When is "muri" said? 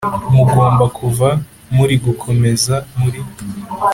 1.75-1.95, 2.99-3.19